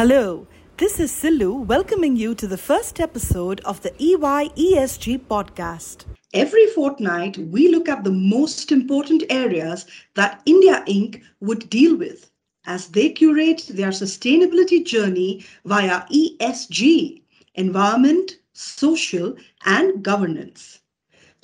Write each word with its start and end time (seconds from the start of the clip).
Hello, 0.00 0.46
this 0.78 0.98
is 0.98 1.12
Silu 1.12 1.66
welcoming 1.66 2.16
you 2.16 2.34
to 2.34 2.46
the 2.46 2.56
first 2.56 3.00
episode 3.00 3.60
of 3.66 3.82
the 3.82 3.92
EY 4.02 4.48
ESG 4.56 5.18
podcast. 5.26 6.06
Every 6.32 6.68
fortnight, 6.68 7.36
we 7.36 7.68
look 7.68 7.86
at 7.86 8.02
the 8.02 8.10
most 8.10 8.72
important 8.72 9.24
areas 9.28 9.84
that 10.14 10.40
India 10.46 10.82
Inc. 10.88 11.20
would 11.40 11.68
deal 11.68 11.98
with 11.98 12.30
as 12.64 12.86
they 12.86 13.10
curate 13.10 13.66
their 13.68 13.90
sustainability 13.90 14.82
journey 14.86 15.44
via 15.66 16.06
ESG 16.10 17.20
environment, 17.56 18.38
social, 18.54 19.36
and 19.66 20.02
governance. 20.02 20.78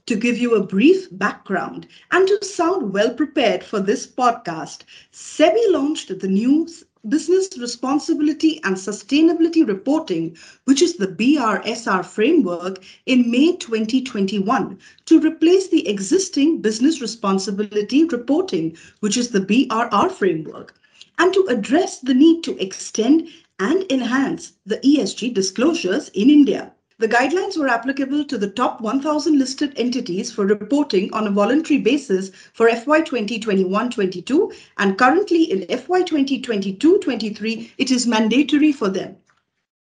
To 0.07 0.17
give 0.17 0.39
you 0.39 0.55
a 0.55 0.67
brief 0.67 1.09
background 1.19 1.89
and 2.11 2.27
to 2.27 2.43
sound 2.43 2.95
well 2.95 3.13
prepared 3.13 3.63
for 3.63 3.81
this 3.81 4.07
podcast, 4.07 4.85
SEBI 5.13 5.73
launched 5.73 6.19
the 6.19 6.29
new 6.29 6.67
Business 7.09 7.57
Responsibility 7.59 8.61
and 8.65 8.77
Sustainability 8.77 9.67
Reporting, 9.67 10.37
which 10.65 10.83
is 10.83 10.97
the 10.97 11.07
BRSR 11.07 12.05
framework, 12.05 12.83
in 13.07 13.31
May 13.31 13.57
2021 13.57 14.79
to 15.07 15.21
replace 15.21 15.69
the 15.69 15.89
existing 15.89 16.61
Business 16.61 17.01
Responsibility 17.01 18.05
Reporting, 18.05 18.77
which 19.01 19.17
is 19.17 19.31
the 19.31 19.41
BRR 19.41 20.11
framework, 20.11 20.75
and 21.19 21.33
to 21.33 21.47
address 21.49 22.01
the 22.01 22.15
need 22.15 22.43
to 22.45 22.57
extend 22.63 23.29
and 23.59 23.91
enhance 23.91 24.53
the 24.67 24.79
ESG 24.79 25.33
disclosures 25.33 26.09
in 26.11 26.29
India. 26.29 26.73
The 26.99 27.09
guidelines 27.09 27.59
were 27.59 27.69
applicable 27.69 28.25
to 28.25 28.39
the 28.39 28.49
top 28.49 28.81
1,000 28.81 29.39
listed 29.39 29.75
entities 29.77 30.33
for 30.33 30.47
reporting 30.47 31.13
on 31.13 31.27
a 31.27 31.31
voluntary 31.31 31.79
basis 31.79 32.31
for 32.55 32.71
FY 32.71 33.03
2021-22 33.03 34.55
and 34.79 34.97
currently 34.97 35.43
in 35.43 35.67
FY 35.69 36.05
2022-23 36.05 37.71
it 37.77 37.91
is 37.91 38.07
mandatory 38.07 38.73
for 38.73 38.89
them. 38.89 39.15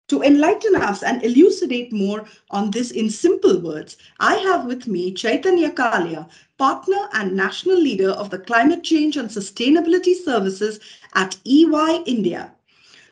To 0.10 0.22
enlighten 0.24 0.76
us 0.76 1.02
and 1.02 1.24
elucidate 1.24 1.94
more 1.94 2.26
on 2.52 2.70
this 2.70 2.92
in 2.92 3.10
simple 3.10 3.62
words, 3.62 3.96
I 4.20 4.36
have 4.36 4.66
with 4.66 4.86
me 4.86 5.14
Chaitanya 5.14 5.72
Kalia, 5.72 6.28
partner 6.58 7.08
and 7.14 7.34
national 7.34 7.78
leader 7.78 8.10
of 8.10 8.30
the 8.30 8.40
Climate 8.40 8.84
Change 8.84 9.16
and 9.16 9.30
Sustainability 9.30 10.16
Services 10.16 10.82
at 11.14 11.38
EY 11.46 12.04
India. 12.06 12.52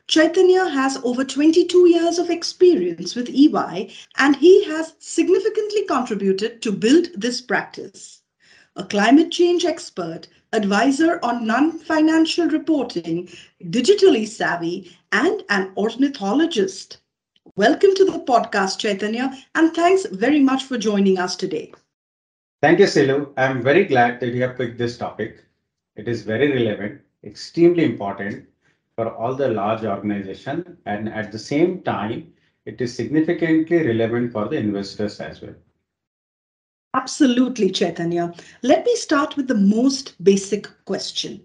Chaitanya 0.08 0.70
has 0.70 0.96
over 1.04 1.26
22 1.26 1.90
years 1.90 2.18
of 2.18 2.30
experience 2.30 3.14
with 3.14 3.28
EY 3.28 3.92
and 4.18 4.38
he 4.38 4.64
has 4.64 4.96
significantly 5.00 5.84
contributed 5.84 6.62
to 6.62 6.72
build 6.72 7.08
this 7.14 7.42
practice. 7.42 8.22
A 8.78 8.86
climate 8.86 9.32
change 9.32 9.66
expert, 9.66 10.30
advisor 10.54 11.20
on 11.24 11.46
non-financial 11.46 12.48
reporting, 12.48 13.28
digitally 13.66 14.26
savvy, 14.26 14.98
and 15.12 15.44
an 15.50 15.74
ornithologist. 15.76 17.00
Welcome 17.58 17.94
to 17.96 18.06
the 18.06 18.20
podcast, 18.20 18.80
Chaitanya, 18.80 19.38
and 19.56 19.74
thanks 19.74 20.06
very 20.06 20.40
much 20.40 20.64
for 20.64 20.78
joining 20.78 21.20
us 21.20 21.36
today. 21.36 21.74
Thank 22.62 22.80
you, 22.80 22.86
Silu. 22.86 23.34
I'm 23.36 23.62
very 23.62 23.84
glad 23.84 24.22
that 24.22 24.30
you 24.30 24.42
have 24.44 24.58
picked 24.58 24.78
this 24.78 24.98
topic. 24.98 25.44
It 25.98 26.08
is 26.08 26.22
very 26.22 26.50
relevant, 26.54 27.02
extremely 27.26 27.84
important, 27.84 28.48
for 28.98 29.14
all 29.14 29.36
the 29.36 29.50
large 29.50 29.84
organization 29.84 30.76
and 30.88 31.08
at 31.08 31.32
the 31.32 31.38
same 31.38 31.84
time, 31.84 32.34
it 32.66 32.82
is 32.82 32.94
significantly 32.94 33.86
relevant 33.86 34.34
for 34.34 34.48
the 34.50 34.58
investors 34.58 35.22
as 35.22 35.40
well. 35.40 35.54
Absolutely, 36.96 37.70
Chaitanya. 37.70 38.34
Let 38.64 38.84
me 38.86 38.96
start 38.96 39.38
with 39.38 39.48
the 39.48 39.56
most 39.56 40.22
basic 40.24 40.68
question. 40.86 41.42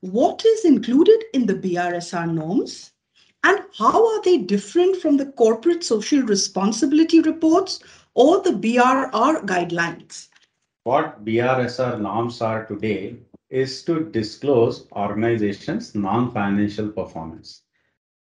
What 0.00 0.44
is 0.44 0.64
included 0.64 1.24
in 1.32 1.46
the 1.46 1.54
BRSR 1.54 2.32
norms? 2.32 2.92
And 3.42 3.58
how 3.76 4.06
are 4.14 4.22
they 4.22 4.38
different 4.38 4.96
from 4.96 5.16
the 5.16 5.26
corporate 5.32 5.82
social 5.82 6.22
responsibility 6.22 7.20
reports 7.20 7.80
or 8.14 8.40
the 8.40 8.52
BRR 8.52 9.44
guidelines? 9.44 10.28
What 10.84 11.24
BRSR 11.24 12.00
norms 12.00 12.40
are 12.40 12.64
today 12.66 13.16
is 13.50 13.84
to 13.84 14.10
disclose 14.10 14.86
organizations' 14.92 15.94
non-financial 15.94 16.88
performance. 16.88 17.62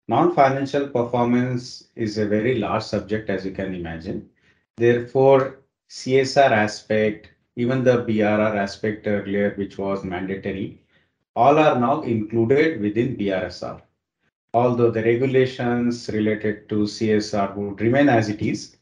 Non-financial 0.09 0.89
performance 0.89 1.89
is 1.95 2.19
a 2.19 2.27
very 2.27 2.59
large 2.59 2.83
subject, 2.83 3.31
as 3.31 3.45
you 3.45 3.53
can 3.53 3.75
imagine. 3.75 4.29
Therefore, 4.77 5.61
CSR 5.91 6.51
aspect, 6.51 7.29
even 7.57 7.85
the 7.85 8.05
BRR 8.05 8.57
aspect 8.57 9.07
earlier, 9.07 9.55
which 9.57 9.79
was 9.79 10.03
mandatory, 10.03 10.83
all 11.37 11.59
are 11.59 11.79
now 11.79 12.03
included 12.03 12.81
within 12.81 13.17
BRSR. 13.17 13.81
Although 14.55 14.91
the 14.91 15.03
regulations 15.03 16.11
related 16.11 16.69
to 16.69 16.85
CSR 16.85 17.57
would 17.57 17.81
remain 17.81 18.09
as 18.09 18.29
it 18.29 18.43
is, 18.43 18.77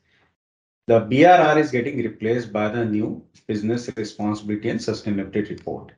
the 0.87 1.01
BRR 1.01 1.59
is 1.59 1.71
getting 1.71 1.99
replaced 1.99 2.53
by 2.53 2.69
the 2.69 2.85
new 2.85 3.23
Business 3.47 3.91
Responsibility 3.97 4.71
and 4.71 4.81
Sustainability 4.81 5.51
Report 5.51 5.93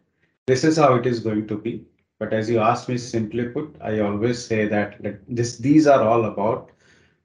this 0.53 0.65
is 0.65 0.77
how 0.77 0.95
it 0.97 1.07
is 1.07 1.21
going 1.21 1.47
to 1.49 1.57
be. 1.57 1.83
But 2.21 2.35
as 2.35 2.51
you 2.51 2.59
asked 2.59 2.91
me 2.91 2.99
simply 2.99 3.45
put, 3.45 3.75
I 3.81 4.01
always 4.01 4.45
say 4.45 4.69
that 4.69 4.97
this, 5.27 5.57
these 5.57 5.87
are 5.87 6.03
all 6.03 6.27
about 6.27 6.73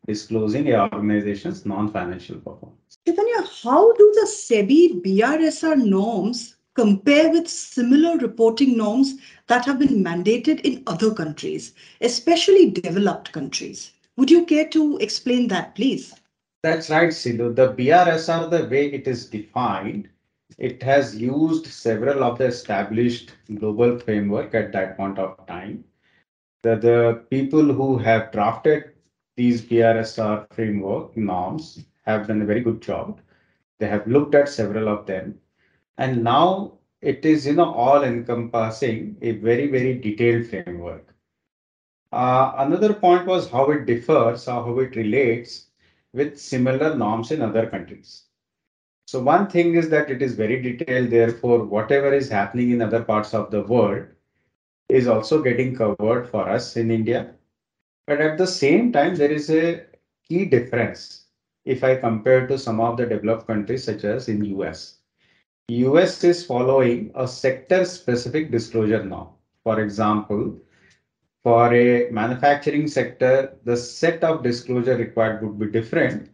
disclosing 0.08 0.72
a 0.72 0.84
organization's 0.94 1.66
non-financial 1.66 2.38
performance. 2.38 2.98
Chaitanya, 3.06 3.44
how 3.64 3.92
do 3.92 4.14
the 4.16 4.28
SEBI 4.28 5.02
BRSR 5.04 5.76
norms 5.76 6.56
compare 6.74 7.30
with 7.30 7.50
similar 7.50 8.18
reporting 8.18 8.78
norms 8.78 9.16
that 9.48 9.66
have 9.66 9.80
been 9.80 10.02
mandated 10.02 10.62
in 10.62 10.84
other 10.88 11.14
countries, 11.14 11.74
especially 12.00 12.70
developed 12.70 13.34
countries? 13.34 13.92
Would 14.16 14.32
you 14.32 14.46
care 14.46 14.70
to 14.70 14.98
explain 15.00 15.50
that, 15.50 15.76
please? 15.76 16.14
That's 16.64 16.90
right, 16.90 17.10
Silu. 17.10 17.54
The 17.54 17.74
BRSR, 17.74 18.50
the 18.50 18.70
way 18.70 18.86
it 18.94 19.06
is 19.06 19.26
defined, 19.26 20.08
it 20.58 20.82
has 20.84 21.20
used 21.20 21.66
several 21.68 22.24
of 22.24 22.38
the 22.38 22.46
established 22.46 23.34
global 23.56 23.98
framework 24.00 24.54
at 24.56 24.72
that 24.74 24.98
point 24.98 25.20
of 25.20 25.40
time. 25.48 25.84
The, 26.64 26.76
the 26.76 27.24
people 27.30 27.64
who 27.74 27.98
have 28.00 28.32
drafted 28.32 28.94
these 29.36 29.62
BRSR 29.62 30.46
framework 30.48 31.16
norms 31.16 31.86
have 32.04 32.28
done 32.28 32.42
a 32.42 32.46
very 32.46 32.62
good 32.62 32.82
job. 32.82 33.20
They 33.80 33.88
have 33.88 34.08
looked 34.08 34.36
at 34.36 34.50
several 34.50 34.88
of 34.90 35.06
them. 35.06 35.40
And 35.98 36.24
now 36.24 36.80
it 37.02 37.26
is, 37.26 37.48
you 37.48 37.54
know, 37.54 37.74
all 37.74 38.04
encompassing 38.04 39.18
a 39.22 39.32
very, 39.34 39.68
very 39.68 40.00
detailed 40.00 40.48
framework. 40.48 41.14
Uh, 42.12 42.54
another 42.58 42.94
point 42.94 43.26
was 43.26 43.50
how 43.52 43.70
it 43.72 43.86
differs 43.86 44.48
or 44.48 44.64
how 44.64 44.80
it 44.80 44.96
relates 44.96 45.70
with 46.14 46.40
similar 46.40 46.96
norms 46.96 47.32
in 47.32 47.42
other 47.42 47.68
countries. 47.70 48.27
So 49.08 49.22
one 49.22 49.48
thing 49.48 49.76
is 49.76 49.88
that 49.90 50.12
it 50.12 50.22
is 50.22 50.36
very 50.36 50.62
detailed. 50.62 51.12
Therefore, 51.12 51.64
whatever 51.64 52.14
is 52.14 52.28
happening 52.28 52.72
in 52.72 52.82
other 52.82 53.02
parts 53.02 53.34
of 53.34 53.52
the 53.52 53.62
world 53.62 54.06
is 54.90 55.08
also 55.08 55.42
getting 55.42 55.76
covered 55.78 56.28
for 56.30 56.50
us 56.50 56.76
in 56.76 56.92
India. 56.92 57.34
But 58.06 58.20
at 58.20 58.38
the 58.38 58.46
same 58.46 58.92
time, 58.92 59.16
there 59.16 59.32
is 59.32 59.50
a 59.50 59.86
key 60.28 60.44
difference 60.44 61.28
if 61.64 61.86
I 61.86 61.96
compare 61.96 62.48
to 62.48 62.60
some 62.60 62.82
of 62.82 62.98
the 62.98 63.06
developed 63.06 63.48
countries 63.48 63.86
such 63.86 64.04
as 64.04 64.28
in 64.28 64.44
US. 64.60 64.98
US 65.70 66.22
is 66.26 66.46
following 66.46 67.12
a 67.16 67.30
sector 67.30 67.86
specific 67.86 68.52
disclosure 68.52 69.06
now. 69.06 69.36
For 69.64 69.80
example, 69.80 70.60
for 71.44 71.74
a 71.74 72.10
manufacturing 72.12 72.90
sector, 72.90 73.58
the 73.64 73.78
set 73.78 74.22
of 74.26 74.44
disclosure 74.44 74.98
required 74.98 75.44
would 75.44 75.58
be 75.58 75.72
different 75.72 76.30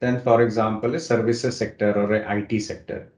than, 0.00 0.20
for 0.20 0.42
example, 0.42 0.94
a 0.94 1.00
services 1.00 1.56
sector 1.56 1.92
or 1.92 2.14
a 2.14 2.38
IT 2.38 2.60
sector. 2.60 3.12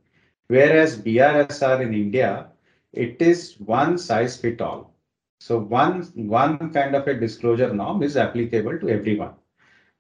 Whereas 0.49 0.99
BRSR 0.99 1.83
in 1.83 1.95
India, 1.95 2.49
it 2.93 3.21
is 3.23 3.55
one 3.59 3.99
size 3.99 4.37
fit 4.37 4.61
all. 4.61 4.95
So 5.39 5.59
one, 5.59 6.03
one 6.15 6.73
kind 6.73 6.95
of 6.95 7.07
a 7.07 7.15
disclosure 7.15 7.73
norm 7.73 8.03
is 8.03 8.17
applicable 8.17 8.79
to 8.81 8.89
everyone. 8.89 9.35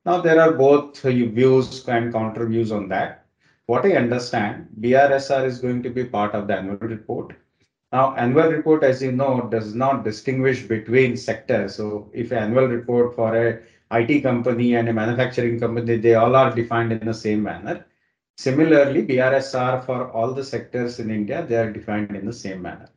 Now 0.05 0.21
there 0.21 0.41
are 0.41 0.53
both 0.53 1.00
views 1.00 1.87
and 1.88 2.12
counter 2.12 2.47
views 2.47 2.73
on 2.73 2.88
that. 2.88 3.26
What 3.67 3.87
I 3.87 3.93
understand, 3.93 4.69
BRSR 4.81 5.44
is 5.44 5.61
going 5.61 5.83
to 5.85 5.91
be 5.91 6.05
part 6.05 6.35
of 6.35 6.49
the 6.49 6.56
annual 6.56 6.79
report. 6.79 7.37
Now, 7.93 8.15
annual 8.15 8.50
report, 8.50 8.85
as 8.85 9.03
you 9.03 9.12
know, 9.12 9.49
does 9.50 9.75
not 9.75 10.05
distinguish 10.05 10.62
between 10.62 11.17
sectors. 11.17 11.75
So 11.75 12.11
if 12.12 12.33
annual 12.33 12.67
report 12.67 13.17
for 13.17 13.35
a 13.35 13.61
IT 13.93 14.23
company 14.23 14.75
and 14.75 14.89
a 14.89 14.93
manufacturing 14.93 15.59
company, 15.59 15.97
they 15.97 16.15
all 16.15 16.37
are 16.37 16.55
defined 16.55 16.93
in 16.93 17.05
the 17.05 17.15
same 17.15 17.43
manner. 17.43 17.85
Similarly, 18.37 19.05
BRSR 19.05 19.85
for 19.85 20.11
all 20.13 20.33
the 20.33 20.45
sectors 20.45 21.01
in 21.01 21.11
India, 21.11 21.45
they 21.47 21.57
are 21.57 21.73
defined 21.73 22.17
in 22.17 22.25
the 22.25 22.33
same 22.33 22.63
manner. 22.63 22.89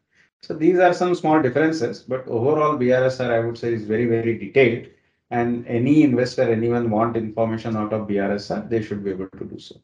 So 0.41 0.53
these 0.53 0.77
are 0.77 0.93
some 0.93 1.15
small 1.15 1.41
differences, 1.41 2.01
but 2.01 2.27
overall 2.27 2.77
BRSR, 2.77 3.31
I 3.31 3.39
would 3.39 3.57
say 3.57 3.73
is 3.73 3.85
very, 3.85 4.05
very 4.05 4.37
detailed. 4.37 4.87
And 5.31 5.65
any 5.67 6.03
investor, 6.03 6.43
anyone 6.43 6.91
want 6.91 7.17
information 7.17 7.75
out 7.75 7.91
of 7.91 8.07
BRSR, 8.07 8.69
they 8.69 8.83
should 8.83 9.03
be 9.03 9.09
able 9.09 9.29
to 9.29 9.45
do 9.45 9.57
so. 9.57 9.77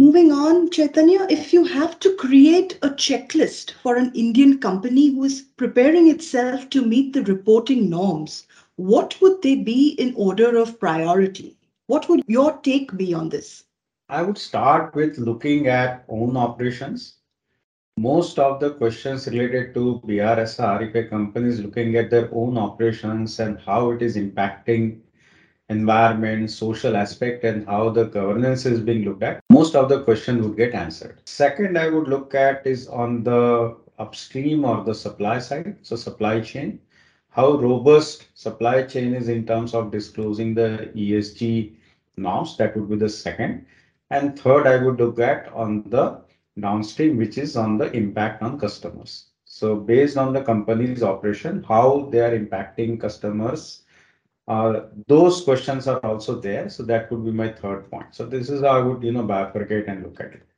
Moving 0.00 0.32
on, 0.32 0.70
Chaitanya, 0.70 1.26
if 1.30 1.52
you 1.52 1.64
have 1.64 2.00
to 2.00 2.16
create 2.16 2.78
a 2.82 2.88
checklist 2.88 3.72
for 3.82 3.96
an 3.96 4.12
Indian 4.14 4.58
company 4.58 5.12
who 5.14 5.24
is 5.24 5.42
preparing 5.56 6.08
itself 6.08 6.68
to 6.70 6.84
meet 6.84 7.12
the 7.12 7.22
reporting 7.24 7.88
norms, 7.88 8.47
what 8.78 9.20
would 9.20 9.42
they 9.42 9.56
be 9.56 9.88
in 9.98 10.14
order 10.14 10.56
of 10.56 10.78
priority? 10.78 11.56
What 11.88 12.08
would 12.08 12.22
your 12.28 12.58
take 12.58 12.96
be 12.96 13.12
on 13.12 13.28
this? 13.28 13.64
I 14.08 14.22
would 14.22 14.38
start 14.38 14.94
with 14.94 15.18
looking 15.18 15.66
at 15.66 16.04
own 16.08 16.36
operations. 16.36 17.16
Most 17.98 18.38
of 18.38 18.60
the 18.60 18.74
questions 18.74 19.26
related 19.26 19.74
to 19.74 20.00
BRSR, 20.06 20.88
if 20.88 20.94
a 20.94 21.08
company 21.08 21.48
is 21.48 21.60
looking 21.60 21.96
at 21.96 22.08
their 22.08 22.32
own 22.32 22.56
operations 22.56 23.40
and 23.40 23.58
how 23.58 23.90
it 23.90 24.00
is 24.00 24.16
impacting 24.16 25.00
environment, 25.68 26.48
social 26.48 26.96
aspect, 26.96 27.42
and 27.42 27.66
how 27.66 27.90
the 27.90 28.04
governance 28.04 28.64
is 28.64 28.78
being 28.78 29.04
looked 29.04 29.24
at, 29.24 29.42
most 29.50 29.74
of 29.74 29.88
the 29.88 30.04
questions 30.04 30.46
would 30.46 30.56
get 30.56 30.74
answered. 30.74 31.20
Second, 31.26 31.76
I 31.76 31.88
would 31.88 32.06
look 32.06 32.32
at 32.32 32.64
is 32.64 32.86
on 32.86 33.24
the 33.24 33.76
upstream 33.98 34.64
or 34.64 34.84
the 34.84 34.94
supply 34.94 35.40
side, 35.40 35.78
so 35.82 35.96
supply 35.96 36.40
chain 36.40 36.78
how 37.30 37.52
robust 37.52 38.28
supply 38.34 38.82
chain 38.82 39.14
is 39.14 39.28
in 39.28 39.46
terms 39.46 39.74
of 39.74 39.90
disclosing 39.90 40.54
the 40.54 40.90
ESG 40.94 41.74
norms. 42.16 42.56
That 42.56 42.76
would 42.76 42.88
be 42.88 42.96
the 42.96 43.08
second. 43.08 43.66
And 44.10 44.38
third, 44.38 44.66
I 44.66 44.82
would 44.82 44.98
look 44.98 45.18
at 45.18 45.52
on 45.52 45.84
the 45.88 46.20
downstream, 46.58 47.16
which 47.16 47.38
is 47.38 47.56
on 47.56 47.78
the 47.78 47.90
impact 47.92 48.42
on 48.42 48.58
customers. 48.58 49.26
So 49.44 49.76
based 49.76 50.16
on 50.16 50.32
the 50.32 50.42
company's 50.42 51.02
operation, 51.02 51.62
how 51.62 52.08
they 52.10 52.20
are 52.20 52.38
impacting 52.38 53.00
customers, 53.00 53.82
uh, 54.46 54.86
those 55.06 55.42
questions 55.42 55.86
are 55.86 56.04
also 56.04 56.40
there. 56.40 56.68
So 56.70 56.82
that 56.84 57.10
would 57.10 57.24
be 57.24 57.32
my 57.32 57.52
third 57.52 57.90
point. 57.90 58.14
So 58.14 58.24
this 58.26 58.48
is 58.48 58.62
how 58.62 58.78
I 58.78 58.80
would, 58.80 59.02
you 59.02 59.12
know, 59.12 59.24
bifurcate 59.24 59.88
and 59.88 60.02
look 60.02 60.20
at 60.20 60.32
it 60.32 60.48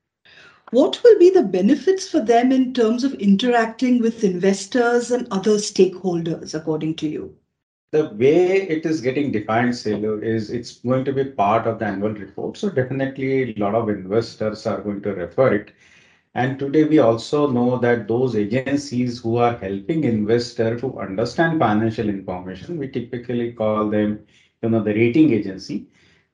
what 0.70 1.02
will 1.02 1.18
be 1.18 1.30
the 1.30 1.42
benefits 1.42 2.08
for 2.08 2.20
them 2.20 2.52
in 2.52 2.72
terms 2.72 3.02
of 3.04 3.14
interacting 3.14 4.00
with 4.00 4.22
investors 4.24 5.10
and 5.10 5.26
other 5.30 5.56
stakeholders, 5.56 6.54
according 6.54 6.94
to 6.96 7.08
you? 7.08 7.34
The 7.92 8.10
way 8.10 8.68
it 8.68 8.86
is 8.86 9.00
getting 9.00 9.32
defined, 9.32 9.72
Selu, 9.72 10.22
is 10.22 10.50
it's 10.50 10.78
going 10.78 11.04
to 11.06 11.12
be 11.12 11.24
part 11.24 11.66
of 11.66 11.80
the 11.80 11.86
annual 11.86 12.12
report. 12.12 12.56
So 12.56 12.70
definitely 12.70 13.50
a 13.50 13.54
lot 13.58 13.74
of 13.74 13.88
investors 13.88 14.64
are 14.64 14.80
going 14.80 15.02
to 15.02 15.12
refer 15.12 15.54
it. 15.54 15.72
And 16.36 16.56
today 16.60 16.84
we 16.84 17.00
also 17.00 17.50
know 17.50 17.78
that 17.78 18.06
those 18.06 18.36
agencies 18.36 19.20
who 19.20 19.38
are 19.38 19.56
helping 19.56 20.04
investor 20.04 20.78
to 20.78 21.00
understand 21.00 21.58
financial 21.58 22.08
information, 22.08 22.78
we 22.78 22.86
typically 22.86 23.52
call 23.52 23.90
them, 23.90 24.20
you 24.62 24.68
know, 24.68 24.84
the 24.84 24.94
rating 24.94 25.32
agency. 25.32 25.88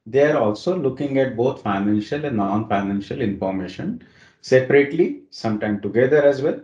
They 0.05 0.31
are 0.31 0.37
also 0.37 0.77
looking 0.77 1.19
at 1.19 1.39
both 1.39 1.63
financial 1.63 2.27
and 2.27 2.37
non-financial 2.37 3.23
information 3.23 4.05
separately, 4.47 5.23
sometime 5.31 5.81
together 5.81 6.23
as 6.23 6.41
well. 6.41 6.61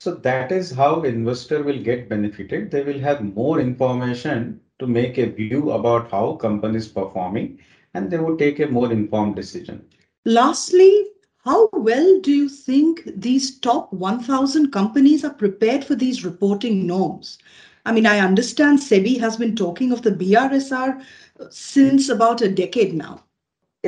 So 0.00 0.14
that 0.14 0.50
is 0.50 0.70
how 0.70 1.02
investor 1.02 1.62
will 1.62 1.82
get 1.82 2.08
benefited. 2.08 2.70
They 2.70 2.82
will 2.82 3.00
have 3.00 3.34
more 3.34 3.60
information 3.60 4.60
to 4.78 4.86
make 4.86 5.18
a 5.18 5.26
view 5.26 5.72
about 5.72 6.10
how 6.10 6.36
company 6.36 6.78
is 6.78 6.88
performing 6.88 7.58
and 7.92 8.10
they 8.10 8.16
will 8.16 8.38
take 8.38 8.60
a 8.60 8.66
more 8.66 8.90
informed 8.90 9.36
decision. 9.36 9.84
Lastly, 10.24 11.08
how 11.44 11.68
well 11.74 12.18
do 12.20 12.32
you 12.32 12.48
think 12.48 13.02
these 13.14 13.58
top 13.58 13.92
1000 13.92 14.70
companies 14.70 15.22
are 15.22 15.34
prepared 15.34 15.84
for 15.84 15.96
these 15.96 16.24
reporting 16.24 16.86
norms? 16.86 17.38
I 17.84 17.92
mean, 17.92 18.06
I 18.06 18.20
understand 18.20 18.78
SEBI 18.78 19.20
has 19.20 19.36
been 19.36 19.54
talking 19.54 19.92
of 19.92 20.00
the 20.00 20.12
BRSR 20.12 21.04
since 21.50 22.08
about 22.08 22.40
a 22.40 22.48
decade 22.48 22.94
now 22.94 23.24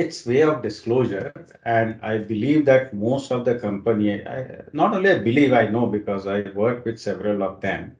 its 0.03 0.25
way 0.25 0.41
of 0.43 0.61
disclosure 0.63 1.33
and 1.65 1.99
i 2.11 2.17
believe 2.17 2.65
that 2.65 2.93
most 2.93 3.31
of 3.31 3.45
the 3.45 3.55
company 3.59 4.13
I, 4.25 4.61
not 4.73 4.93
only 4.95 5.11
i 5.11 5.19
believe 5.19 5.53
i 5.53 5.67
know 5.67 5.85
because 5.87 6.27
i 6.27 6.41
work 6.63 6.85
with 6.85 6.99
several 6.99 7.43
of 7.43 7.61
them 7.61 7.95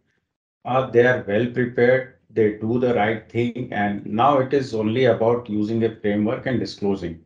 uh, 0.66 0.90
they 0.92 1.06
are 1.06 1.24
well 1.28 1.48
prepared 1.48 2.16
they 2.30 2.54
do 2.58 2.80
the 2.80 2.94
right 2.96 3.30
thing 3.32 3.68
and 3.72 4.06
now 4.06 4.40
it 4.40 4.54
is 4.54 4.74
only 4.74 5.06
about 5.06 5.50
using 5.50 5.84
a 5.84 5.96
framework 5.96 6.46
and 6.46 6.60
disclosing. 6.60 7.20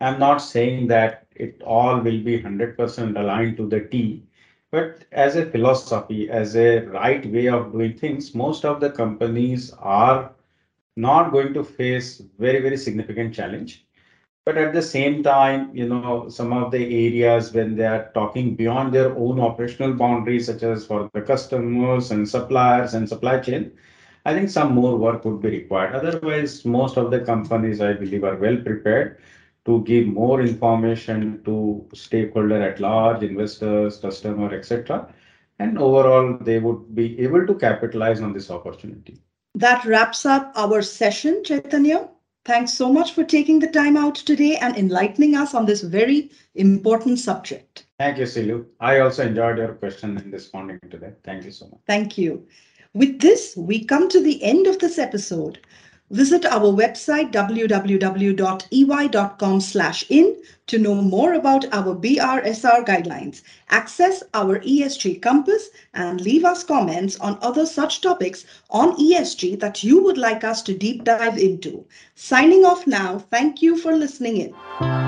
I'm 0.00 0.18
not 0.18 0.38
saying 0.38 0.88
that 0.88 1.26
it 1.34 1.62
all 1.64 1.96
will 2.00 2.22
be 2.22 2.36
100% 2.36 3.16
aligned 3.16 3.56
to 3.58 3.68
the 3.68 3.80
t 3.80 4.24
but 4.70 5.04
as 5.12 5.36
a 5.36 5.46
philosophy 5.46 6.28
as 6.30 6.56
a 6.56 6.80
right 6.86 7.24
way 7.32 7.48
of 7.48 7.72
doing 7.72 7.94
things 7.96 8.34
most 8.34 8.64
of 8.64 8.80
the 8.80 8.90
companies 8.90 9.72
are 9.80 10.32
not 10.96 11.32
going 11.32 11.52
to 11.54 11.64
face 11.64 12.20
very 12.38 12.60
very 12.60 12.76
significant 12.76 13.34
challenge 13.34 13.83
but 14.44 14.58
at 14.58 14.74
the 14.74 14.82
same 14.82 15.22
time, 15.22 15.74
you 15.74 15.88
know, 15.88 16.28
some 16.28 16.52
of 16.52 16.70
the 16.70 16.84
areas 17.06 17.52
when 17.52 17.76
they 17.76 17.86
are 17.86 18.10
talking 18.12 18.54
beyond 18.54 18.92
their 18.92 19.16
own 19.16 19.40
operational 19.40 19.94
boundaries, 19.94 20.46
such 20.46 20.62
as 20.62 20.84
for 20.84 21.10
the 21.14 21.22
customers 21.22 22.10
and 22.10 22.28
suppliers 22.28 22.92
and 22.92 23.08
supply 23.08 23.38
chain, 23.40 23.72
I 24.26 24.34
think 24.34 24.50
some 24.50 24.74
more 24.74 24.96
work 24.96 25.24
would 25.24 25.40
be 25.40 25.50
required. 25.50 25.94
Otherwise, 25.94 26.64
most 26.64 26.98
of 26.98 27.10
the 27.10 27.20
companies, 27.20 27.80
I 27.80 27.94
believe, 27.94 28.24
are 28.24 28.36
well 28.36 28.56
prepared 28.56 29.18
to 29.64 29.82
give 29.84 30.06
more 30.06 30.42
information 30.42 31.42
to 31.44 31.86
stakeholder 31.94 32.60
at 32.62 32.80
large, 32.80 33.22
investors, 33.22 33.96
customer, 33.96 34.54
etc. 34.54 35.12
And 35.58 35.78
overall, 35.78 36.36
they 36.38 36.58
would 36.58 36.94
be 36.94 37.18
able 37.20 37.46
to 37.46 37.54
capitalize 37.54 38.20
on 38.20 38.34
this 38.34 38.50
opportunity. 38.50 39.18
That 39.54 39.84
wraps 39.86 40.26
up 40.26 40.52
our 40.54 40.82
session, 40.82 41.42
Chaitanya. 41.44 42.08
Thanks 42.44 42.74
so 42.74 42.92
much 42.92 43.12
for 43.14 43.24
taking 43.24 43.58
the 43.58 43.68
time 43.68 43.96
out 43.96 44.16
today 44.16 44.56
and 44.56 44.76
enlightening 44.76 45.34
us 45.34 45.54
on 45.54 45.64
this 45.64 45.80
very 45.80 46.30
important 46.54 47.18
subject. 47.18 47.86
Thank 47.98 48.18
you, 48.18 48.24
Silu. 48.24 48.66
I 48.80 48.98
also 48.98 49.26
enjoyed 49.26 49.56
your 49.56 49.74
question 49.74 50.18
and 50.18 50.30
responding 50.30 50.78
today. 50.90 51.12
Thank 51.22 51.44
you 51.44 51.50
so 51.50 51.66
much. 51.66 51.80
Thank 51.86 52.18
you. 52.18 52.46
With 52.92 53.20
this, 53.20 53.56
we 53.56 53.84
come 53.84 54.10
to 54.10 54.20
the 54.20 54.42
end 54.42 54.66
of 54.66 54.78
this 54.78 54.98
episode. 54.98 55.58
Visit 56.14 56.46
our 56.46 56.72
website 56.72 57.32
www.ey.com 57.32 58.00
slash 59.60 60.04
in 60.08 60.36
to 60.68 60.78
know 60.78 60.94
more 60.94 61.34
about 61.34 61.64
our 61.74 61.92
BRSR 61.96 62.86
guidelines, 62.86 63.42
access 63.70 64.22
our 64.32 64.60
ESG 64.60 65.20
compass, 65.20 65.70
and 65.92 66.20
leave 66.20 66.44
us 66.44 66.62
comments 66.62 67.18
on 67.18 67.36
other 67.42 67.66
such 67.66 68.00
topics 68.00 68.44
on 68.70 68.96
ESG 68.96 69.58
that 69.58 69.82
you 69.82 70.04
would 70.04 70.16
like 70.16 70.44
us 70.44 70.62
to 70.62 70.72
deep 70.72 71.02
dive 71.02 71.36
into. 71.36 71.84
Signing 72.14 72.64
off 72.64 72.86
now. 72.86 73.18
Thank 73.18 73.60
you 73.60 73.76
for 73.76 73.96
listening 73.96 74.36
in. 74.36 75.03